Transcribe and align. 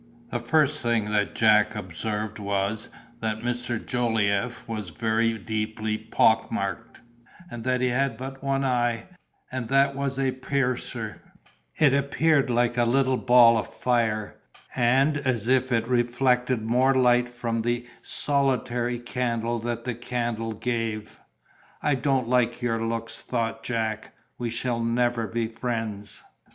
The 0.31 0.39
first 0.39 0.79
thing 0.81 1.11
that 1.11 1.35
Jack 1.35 1.75
observed 1.75 2.39
was, 2.39 2.89
that 3.19 3.41
Mr. 3.41 3.77
Jolliffe 3.77 4.67
was 4.67 4.89
very 4.89 5.33
deeply 5.37 5.95
pockmarked, 5.99 6.99
and 7.51 7.63
that 7.65 7.81
he 7.81 7.89
had 7.89 8.17
but 8.17 8.43
one 8.43 8.65
eye, 8.65 9.05
and 9.51 9.67
that 9.67 9.95
was 9.95 10.17
a 10.17 10.31
piercer; 10.31 11.21
it 11.75 11.93
appeared 11.93 12.49
like 12.49 12.77
a 12.77 12.83
little 12.83 13.15
ball 13.15 13.59
of 13.59 13.71
fire, 13.71 14.37
and 14.75 15.17
as 15.17 15.47
if 15.47 15.71
it 15.71 15.87
reflected 15.87 16.63
more 16.63 16.95
light 16.95 17.29
from 17.29 17.61
the 17.61 17.85
solitary 18.01 18.97
candle 18.97 19.59
than 19.59 19.83
the 19.83 19.93
candle 19.93 20.53
gave. 20.53 21.19
"I 21.83 21.93
don't 21.93 22.27
like 22.27 22.63
your 22.63 22.83
looks," 22.83 23.17
thought 23.17 23.61
Jack; 23.61 24.15
"we 24.39 24.49
shall 24.49 24.79
never 24.79 25.27
be 25.27 25.45
friends." 25.45 26.23